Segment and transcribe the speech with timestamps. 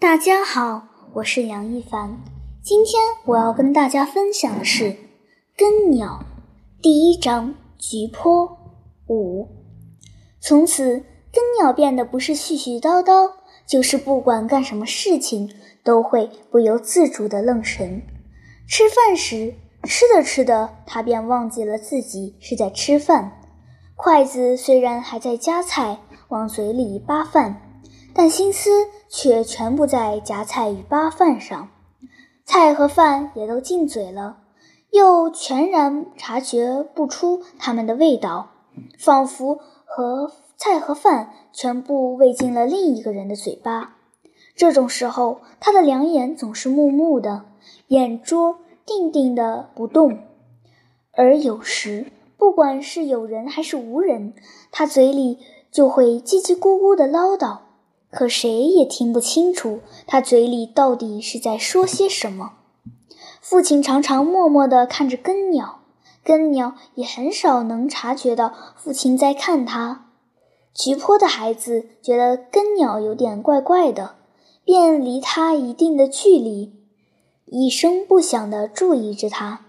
[0.00, 2.22] 大家好，我是杨一凡。
[2.62, 4.84] 今天我要跟大家分享的是
[5.56, 6.24] 《根鸟》
[6.80, 8.46] 第一章《菊坡》
[9.08, 9.48] 五。
[10.40, 13.32] 从此，根鸟变得不是絮絮叨叨，
[13.66, 15.52] 就是不管干什么事情
[15.82, 18.00] 都会不由自主的愣神。
[18.68, 23.42] 吃饭时，吃着吃着，他便忘记了自己是在吃饭，
[23.96, 27.67] 筷子虽然还在夹菜，往嘴里扒饭。
[28.14, 28.70] 但心思
[29.08, 31.68] 却全部在夹菜与扒饭上，
[32.44, 34.38] 菜和饭也都进嘴了，
[34.90, 38.50] 又全然察觉不出它们的味道，
[38.98, 43.96] 仿佛和菜和饭全部喂进了另一个人的嘴巴。
[44.56, 47.44] 这种时候，他的两眼总是木木的，
[47.86, 50.18] 眼珠定定的不动；
[51.12, 54.34] 而有时，不管是有人还是无人，
[54.72, 55.38] 他嘴里
[55.70, 57.67] 就会叽叽咕咕的唠叨。
[58.10, 62.52] 可谁也听不清楚他嘴里到底是在说些什么。
[63.40, 65.80] 父亲常常默默地看着根鸟，
[66.24, 70.06] 根鸟也很少能察觉到父亲在看他。
[70.74, 74.16] 菊坡的孩子觉得根鸟有点怪怪的，
[74.64, 76.72] 便离他一定的距离，
[77.46, 79.66] 一声不响地注意着他。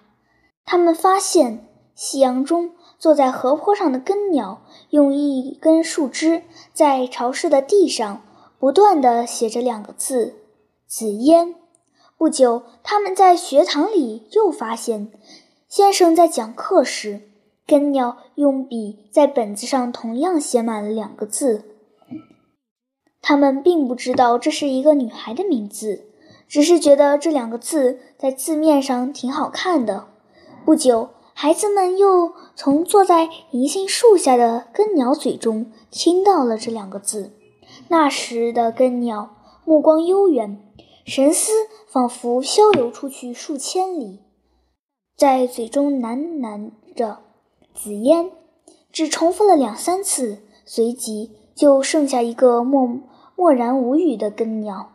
[0.66, 2.72] 他们发现夕阳中。
[3.00, 8.22] 坐在河坡上的根鸟，用一根树枝在潮湿的地上
[8.60, 10.36] 不断地写着两个字
[10.86, 11.56] “紫烟”。
[12.18, 15.12] 不久，他们在学堂里又发现，
[15.70, 17.22] 先生在讲课时，
[17.66, 21.64] 根鸟用笔在本子上同样写满了两个字。
[23.22, 26.06] 他们并不知道这是一个女孩的名字，
[26.48, 30.08] 只是觉得这两个字在字面上挺好看的。
[30.66, 31.10] 不久。
[31.42, 37.32] 孩子们又从坐在银杏树下的根鸟嘴中听到了这两个字。
[37.92, 40.60] 那时的根鸟目光悠远，
[41.06, 41.52] 神思
[41.88, 44.20] 仿佛逍遥出去数千里，
[45.18, 47.18] 在嘴中喃喃着
[47.74, 48.30] “紫烟”，
[48.94, 52.88] 只重复了两三次，随即就剩下一个默
[53.36, 54.92] 默然无语的根鸟。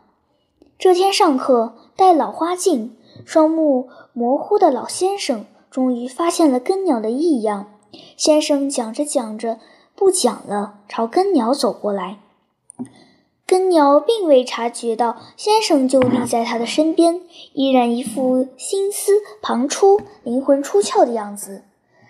[0.77, 2.95] 这天上课，戴老花镜、
[3.25, 5.45] 双目模糊的老先生。
[5.69, 7.73] 终于发现了根鸟的异样，
[8.15, 9.59] 先生讲着讲着
[9.93, 12.19] 不讲了，朝根鸟走过来。
[13.47, 17.21] 根鸟并未察觉到先生就立在他的身边，
[17.53, 21.63] 依然一副心思旁出、灵魂出窍的样子。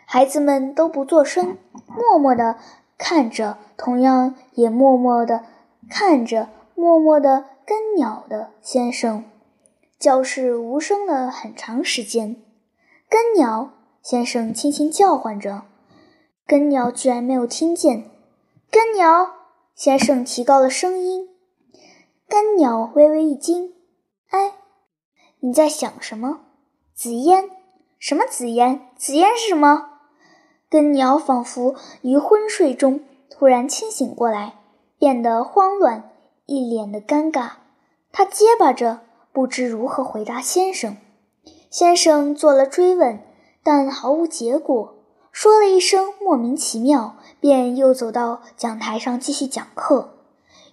[0.06, 2.58] 孩子们都不作声，默默地
[2.98, 5.44] 看着，同样也默默地
[5.90, 9.25] 看着默默的根鸟的先生。
[10.00, 12.38] 教室无声了很长时间。
[13.09, 13.72] 根鸟
[14.02, 15.64] 先生轻轻叫唤着，
[16.48, 18.06] 根鸟居然没有听见。
[18.72, 19.34] 根鸟
[19.75, 21.28] 先生提高了声音，
[22.30, 23.74] 根鸟微微一惊
[24.31, 24.53] ：“哎，
[25.41, 26.46] 你在想什么？
[26.94, 27.50] 紫烟？
[28.00, 28.88] 什么紫烟？
[28.96, 29.90] 紫烟是什么？”
[30.72, 34.59] 根鸟仿佛于昏睡中突然清醒过来，
[34.97, 36.09] 变得慌乱，
[36.46, 37.52] 一脸的尴尬。
[38.13, 39.02] 他结巴着，
[39.34, 40.96] 不知如何回答先生。
[41.69, 43.19] 先生做了追问，
[43.62, 44.94] 但毫无结果，
[45.35, 50.13] 说了一声莫名其妙，便又走到讲台上继续讲课。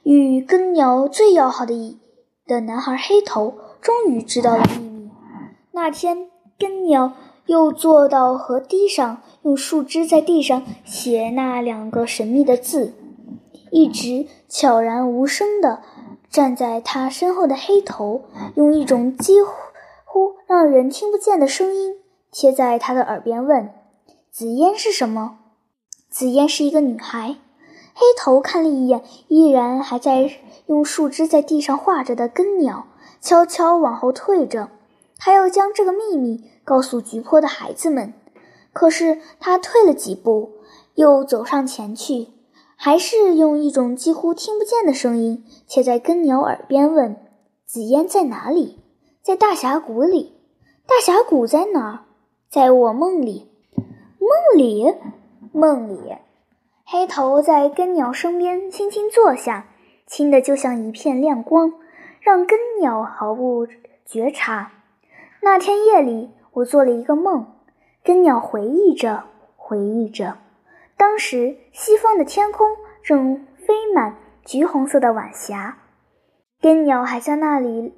[0.05, 1.99] 与根鸟最要好的一
[2.47, 5.11] 的男孩黑头终于知道了秘密。
[5.73, 7.13] 那天，根鸟
[7.47, 12.95] 又坐到河堤上，用树枝在地上写那两个神秘的字。
[13.73, 15.83] 一直悄然无声地
[16.31, 20.37] 站在他身后的黑头，用一种几乎。
[20.47, 21.97] 让人听不见的声音
[22.31, 23.71] 贴在他的耳边问
[24.33, 25.41] ：“紫嫣是什么？”
[26.09, 27.37] 紫嫣是一个女孩。
[27.95, 30.31] 黑头看了一眼，依然还在
[30.65, 32.87] 用树枝在地上画着的根鸟，
[33.21, 34.71] 悄悄往后退着，
[35.19, 38.15] 他要将这个秘密告诉菊坡的孩子们。
[38.73, 40.53] 可是他退了几步，
[40.95, 42.29] 又走上前去，
[42.75, 47.17] 还是用一种几乎听不见的声音贴在根鸟耳边问
[47.69, 48.79] ：“紫嫣在哪里？”
[49.23, 50.33] 在大峡谷里，
[50.87, 52.01] 大峡谷在哪儿？
[52.51, 53.52] 在我梦里，
[54.23, 54.95] 梦里，
[55.53, 56.17] 梦里。
[56.85, 59.67] 黑头在根鸟身边轻轻坐下，
[60.07, 61.73] 轻的就像一片亮光，
[62.21, 63.67] 让根鸟毫不
[64.07, 64.71] 觉察。
[65.41, 67.49] 那天夜里，我做了一个梦。
[68.05, 69.25] 根鸟回忆着，
[69.57, 70.39] 回忆着，
[70.97, 72.69] 当时西方的天空
[73.03, 74.15] 正飞满
[74.45, 75.79] 橘红色的晚霞，
[76.61, 77.93] 根鸟还在那里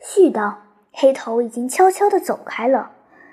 [0.00, 0.54] 絮叨。
[0.90, 2.92] 黑头已经悄悄地走开了。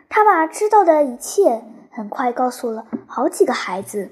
[0.10, 1.64] 他把知道的一切
[1.96, 4.10] 很快告诉了好几个孩子。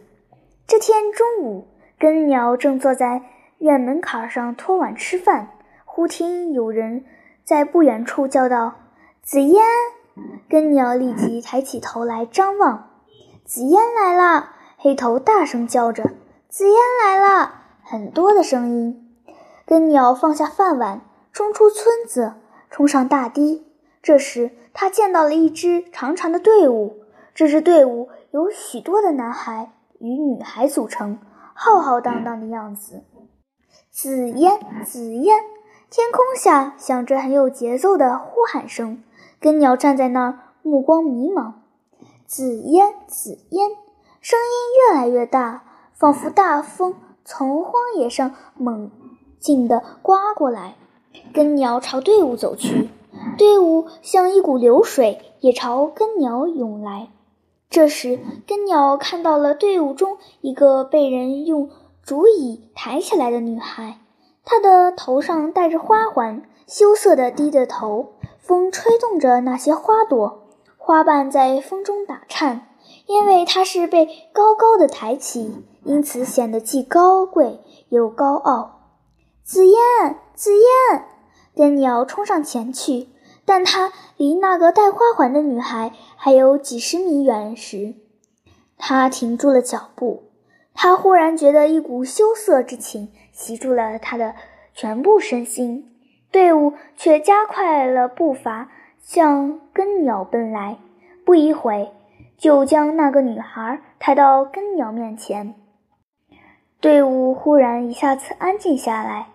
[0.67, 1.67] 这天中午，
[1.97, 3.23] 根鸟正坐在
[3.57, 5.49] 院门槛上托碗吃饭，
[5.83, 7.03] 忽听有人
[7.43, 8.75] 在不远处叫道
[9.23, 9.63] ：“紫烟！”
[10.47, 12.91] 根鸟立即抬起头来张望，
[13.43, 14.49] 紫烟来了！
[14.77, 16.11] 黑头大声叫着
[16.47, 19.17] ：“紫烟来了！”很多的声音。
[19.65, 21.01] 根鸟放下饭碗，
[21.33, 22.33] 冲出村子，
[22.69, 23.65] 冲上大堤。
[24.03, 26.97] 这时，他见到了一支长长的队伍。
[27.41, 31.17] 这支队伍由许多的男孩与女孩组成，
[31.55, 33.03] 浩浩荡荡的样子。
[33.89, 35.39] 紫烟，紫烟！
[35.89, 39.03] 天空下响着很有节奏的呼喊声。
[39.39, 41.53] 根鸟站在那儿，目光迷茫。
[42.27, 43.71] 紫烟，紫烟！
[44.19, 45.63] 声音越来越大，
[45.95, 46.93] 仿佛大风
[47.25, 48.91] 从荒野上猛
[49.39, 50.75] 劲地刮过来。
[51.33, 52.91] 根鸟朝队伍走去，
[53.35, 57.07] 队伍像一股流水，也朝根鸟涌来。
[57.71, 61.69] 这时，根鸟看到了队伍中一个被人用
[62.03, 64.01] 竹椅抬起来的女孩，
[64.43, 68.15] 她的头上戴着花环，羞涩地低着头。
[68.39, 72.67] 风吹动着那些花朵，花瓣在风中打颤。
[73.05, 78.81] 因为她是被高高的抬起，因此显得既高贵又高傲。
[79.45, 79.77] 紫烟，
[80.35, 81.05] 紫烟，
[81.55, 83.07] 根鸟冲上前去。
[83.53, 87.95] 但他离那个戴花环的女孩还有几十米远时，
[88.77, 90.23] 他停住了脚步。
[90.73, 94.35] 他忽然觉得一股羞涩之情袭住了他的
[94.73, 95.91] 全部身心。
[96.31, 98.71] 队伍却加快了步伐，
[99.01, 100.77] 向根鸟奔来。
[101.25, 101.91] 不一会，
[102.37, 105.55] 就将那个女孩抬到根鸟面前。
[106.79, 109.27] 队伍忽然一下子安静下来。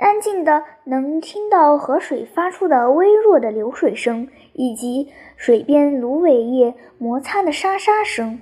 [0.00, 8.40] 安静的，能听到河水发出的微弱的流水声，以及水边芦苇叶摩擦的沙沙声。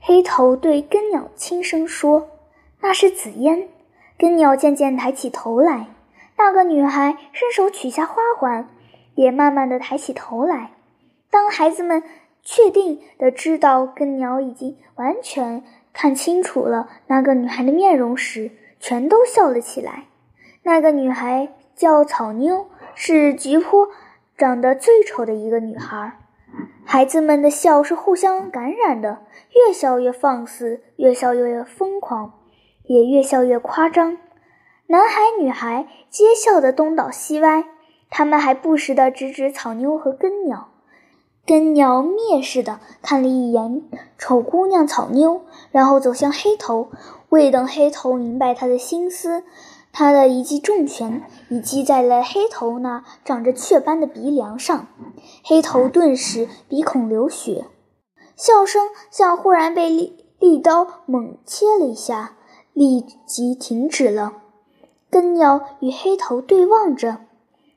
[0.00, 2.26] 黑头对根鸟轻声说
[2.82, 3.68] ：“那是紫烟。”
[4.18, 5.86] 根鸟渐渐抬起头来。
[6.36, 8.68] 那个女孩伸手取下花环，
[9.14, 10.72] 也慢慢的抬起头来。
[11.30, 12.02] 当孩子们
[12.42, 15.62] 确定的知道根鸟已经完全
[15.92, 18.50] 看清楚了那个女孩的面容时，
[18.80, 20.06] 全都笑了起来。
[20.62, 23.88] 那个女孩叫草妞，是菊坡
[24.36, 26.18] 长得最丑的一个女孩。
[26.84, 29.20] 孩子们的笑是互相感染的，
[29.54, 32.34] 越笑越放肆，越笑越疯狂，
[32.84, 34.18] 也越笑越夸张。
[34.88, 37.64] 男孩女孩皆笑得东倒西歪，
[38.10, 40.68] 他们还不时地指指草妞和根鸟。
[41.46, 43.82] 根鸟蔑视地看了一眼
[44.18, 46.90] 丑姑娘草妞，然后走向黑头。
[47.28, 49.44] 未等黑头明白他的心思。
[49.92, 54.86] 他的一记重拳已击在了黑头那长着雀斑的鼻梁上，
[55.44, 57.66] 黑头顿时鼻孔流血，
[58.36, 62.36] 笑声像忽然被利利刀猛切了一下，
[62.72, 64.34] 立即停止了。
[65.10, 67.18] 根鸟与黑头对望着，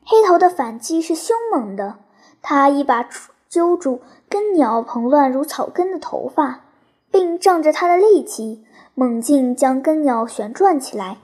[0.05, 1.95] 黑头的反击是凶猛的，
[2.43, 3.09] 他一把
[3.49, 6.61] 揪住根鸟蓬乱如草根的头发，
[7.09, 8.63] 并仗着他的力气，
[8.93, 11.17] 猛劲将根鸟旋转起来。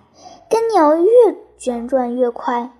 [0.49, 1.09] 根鸟越
[1.57, 2.71] 旋转越快，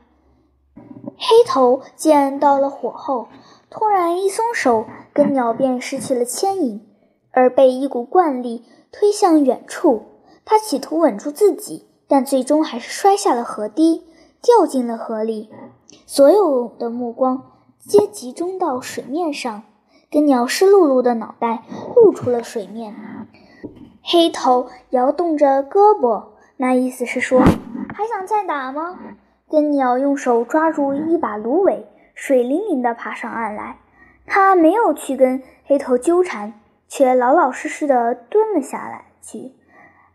[1.18, 3.27] 黑头见到了火候，
[3.69, 6.81] 突然一松手，根鸟便失去了牵引，
[7.30, 10.06] 而被一股惯力推向远处。
[10.44, 14.04] 他企图稳住自己，但最终还是摔下了河堤，
[14.42, 15.51] 掉进了河里。
[16.08, 19.62] 所有的目光皆集中到水面上，
[20.10, 21.65] 根鸟湿漉漉的脑袋
[21.96, 22.96] 露出了水面。
[24.01, 26.24] 黑头摇动着胳膊。
[26.62, 27.41] 那意思是说，
[28.00, 28.98] 还想再打吗？
[29.50, 33.75] 根鸟用手抓住一把芦苇，水灵灵地爬上岸来。
[34.25, 36.53] 他没有去跟黑头纠缠，
[36.88, 39.03] 却老老实实地蹲了下来。
[39.22, 39.51] 去，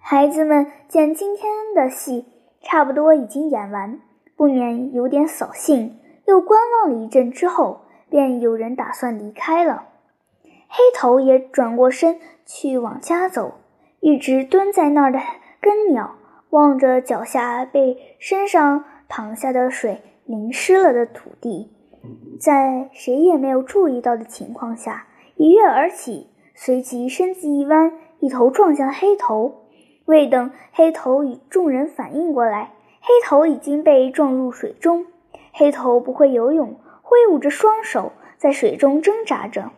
[0.01, 2.25] 孩子们见今天的戏
[2.63, 4.01] 差不多已经演完，
[4.35, 9.89] 不免有点扫兴，又观望了一阵之后，便有人打算离开了。
[10.71, 13.59] 黑头也转过身去往家走，
[14.01, 15.21] 一直蹲在那儿的
[15.61, 16.15] 根鸟。
[16.55, 21.73] 望着脚下被身上淌下的水淋湿了的土地，
[22.39, 29.65] 在谁也没有注意到的情况下一跃而起，随即身子一弯，一头撞向黑头。
[30.05, 32.71] 未等黑头与众人反应过来，
[33.01, 35.07] 黑头已经被撞入水中。
[35.53, 39.73] 黑头不会游泳，挥舞着双手在水中挣扎着。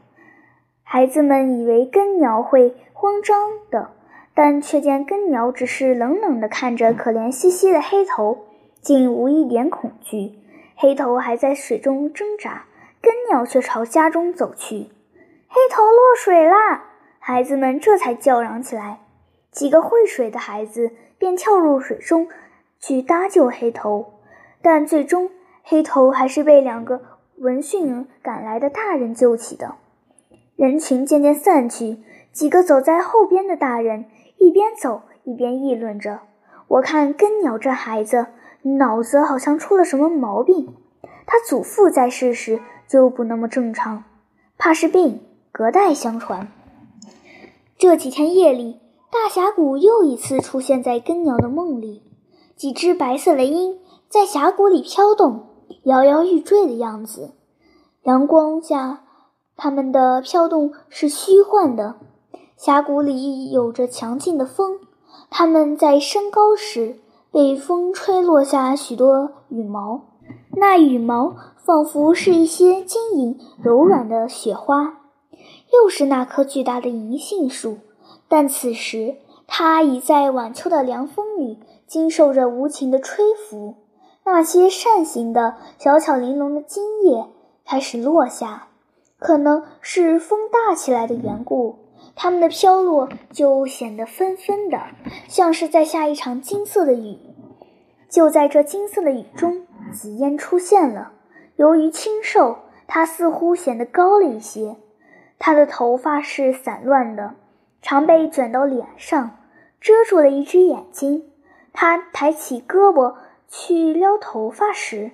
[0.83, 3.96] 孩子们以为根鸟会慌张的。
[4.37, 8.45] 但却见根鸟只是冷冷地看着可怜兮兮的黑头，
[8.83, 10.35] 竟无一点恐惧。
[10.75, 12.67] 黑头还在水中挣扎，
[13.01, 14.91] 根鸟却朝家中走去。
[15.49, 16.85] 黑头落水啦！
[17.19, 18.99] 孩子们这才叫嚷起来。
[19.51, 22.29] 几个会水的孩子便跳入水中
[22.79, 24.13] 去搭救黑头。
[24.61, 25.31] 但最终
[25.63, 27.01] 黑头还是被两个
[27.39, 29.77] 闻讯赶来的大人救起的。
[30.57, 32.01] 人群渐渐散去，
[32.33, 34.05] 几个走在后边的大人
[34.39, 36.21] 一边走一边议论着
[36.69, 38.27] ：“我看根鸟这孩子
[38.79, 40.75] 脑子好像出了什么毛病，
[41.27, 44.05] 他祖父在世时就不那么正常，
[44.57, 45.21] 怕是病
[45.53, 46.49] 隔代相传。”
[47.79, 52.03] 这几天夜里，大峡谷又一次出现在根鸟的梦里，
[52.57, 53.79] 几只白色雷鹰
[54.09, 55.47] 在峡谷里飘动，
[55.83, 57.33] 摇摇欲坠的样子。
[58.05, 59.05] 阳光下，
[59.57, 61.97] 它们的飘动是虚幻的。
[62.57, 64.81] 峡谷里有着强劲的风，
[65.31, 66.99] 它们在升高时
[67.31, 70.01] 被风吹落下许多羽毛，
[70.53, 75.01] 那羽毛仿佛是一些晶莹柔软的雪花。
[75.73, 77.79] 又是那棵巨大的银杏树，
[78.29, 83.75] 但此时它已在晚秋的凉风里经受着无情的吹拂。
[84.25, 87.27] 那些扇形的小巧玲珑的茎叶
[87.65, 88.69] 开始落下，
[89.19, 91.77] 可能是风大起来的缘故，
[92.17, 94.81] 它们的飘落就显得纷纷的，
[95.29, 97.19] 像是在下一场金色的雨。
[98.09, 101.13] 就在这金色的雨中，紫烟出现了。
[101.57, 102.57] 由于清瘦，
[102.87, 104.77] 它似乎显得高了一些。
[105.39, 107.35] 他的头发是散乱的，
[107.83, 109.37] 常被卷到脸上，
[109.79, 111.31] 遮住了一只眼睛。
[111.75, 115.11] 他抬起胳膊去撩头发时，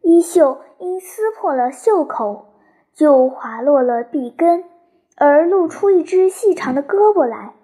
[0.00, 2.46] 衣袖因撕破了袖口，
[2.94, 4.64] 就滑落了臂根，
[5.16, 7.54] 而露出一只细长的胳膊来。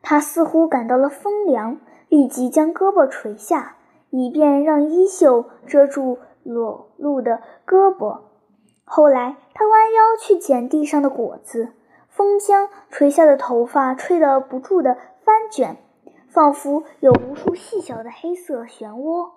[0.00, 1.78] 他似乎感到了风凉，
[2.08, 3.76] 立即将胳膊垂下，
[4.10, 8.20] 以便让衣袖遮住裸露的胳膊。
[8.84, 11.72] 后来，他弯腰去捡地上的果子，
[12.08, 15.76] 风将垂下的头发吹得不住的翻卷，
[16.28, 19.30] 仿佛有无数细小的黑色漩涡。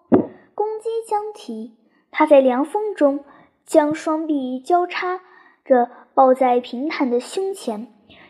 [0.55, 1.77] 公鸡将啼，
[2.11, 3.23] 他在凉风中
[3.65, 5.21] 将双臂交叉
[5.63, 7.87] 着抱在平坦的胸前，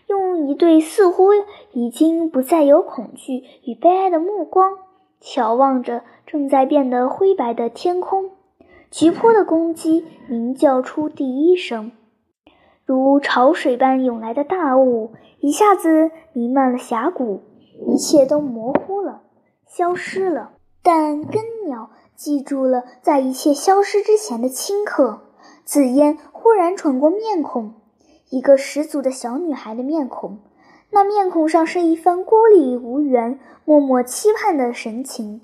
[0.08, 1.30] 用一对似乎
[1.72, 4.80] 已经不再有恐惧与悲哀的目光
[5.22, 8.32] 眺望着正在变得灰白的天空。
[8.90, 11.92] 急坡的公鸡鸣叫出第一声，
[12.86, 17.42] 如潮水般涌来的大雾一下子弥漫了峡谷，
[17.88, 19.22] 一切都模糊了，
[19.68, 20.54] 消失了。
[20.82, 25.22] 但根鸟记住了在一切消失之前的顷刻。
[25.64, 27.74] 紫烟忽然转过面孔，
[28.30, 30.38] 一个十足的小女孩的面孔，
[30.92, 35.42] 那面孔上是一番孤立无援、默默期盼的神情。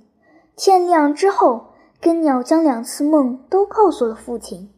[0.55, 1.71] 天亮之后。
[1.99, 4.71] 根鸟将两次梦都告诉了父亲。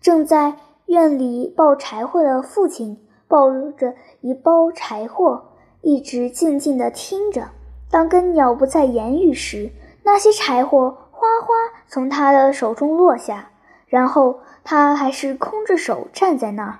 [0.00, 0.54] 正在
[0.86, 2.98] 院里抱柴火的父亲
[3.28, 5.42] 抱着一包柴火，
[5.82, 7.48] 一直静静地听着。
[7.90, 9.70] 当根鸟不再言语时，
[10.02, 11.54] 那些柴火哗哗
[11.88, 13.50] 从他的手中落下，
[13.86, 16.78] 然后他还是空着手站在那儿。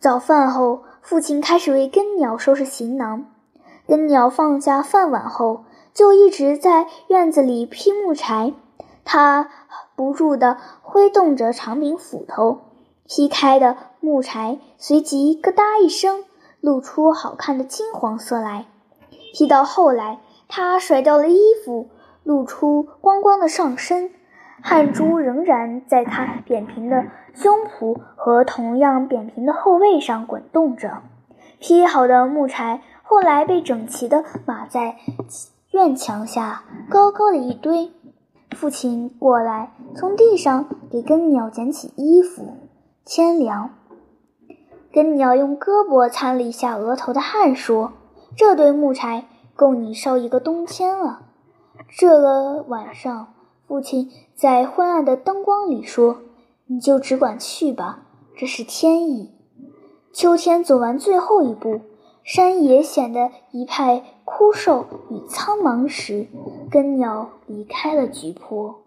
[0.00, 3.26] 早饭后，父亲开始为根鸟收拾行囊。
[3.86, 8.54] 根鸟放下饭碗后，就一直在院子里劈木柴。
[9.04, 9.50] 他
[9.96, 12.60] 不住地挥动着长柄斧头，
[13.06, 16.24] 劈开的木柴随即咯嗒一声，
[16.60, 18.66] 露出好看的金黄色来。
[19.34, 21.88] 劈到后来，他甩掉了衣服，
[22.22, 24.12] 露出光光的上身，
[24.62, 31.02] 汗珠仍然在他扁平的胸脯和同样扁平的后背上滚动着。
[31.58, 34.96] 劈好的木柴后来被整齐地码在
[35.72, 37.90] 院墙下高高的一堆。
[38.56, 42.56] 父亲过来，从地上给根鸟捡起衣服。
[43.04, 43.70] 天凉，
[44.92, 47.92] 根鸟用胳膊擦了一下额头的汗，说
[48.36, 49.24] ：“这堆木柴
[49.54, 51.22] 够你烧一个冬天了。”
[51.88, 53.28] 这个晚上，
[53.70, 56.22] 父亲在昏暗的灯光里说
[56.66, 58.02] ：“你就只管去吧，
[58.36, 59.30] 这是天意。”
[60.12, 61.78] 秋天走完最后一步，
[62.24, 66.26] 山野显得一派枯瘦与苍茫时。
[66.68, 68.80] 根鸟离开了菊坡。